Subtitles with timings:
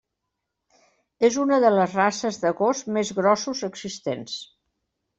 [1.29, 4.45] És una de les races de gos més grossos existents.